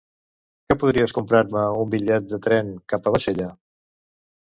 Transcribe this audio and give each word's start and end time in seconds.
Que 0.71 0.77
podries 0.83 1.13
comprar-me 1.19 1.67
un 1.83 1.93
bitllet 1.93 2.27
de 2.35 2.43
tren 2.49 2.75
cap 2.95 3.07
a 3.07 3.17
Bassella? 3.19 3.55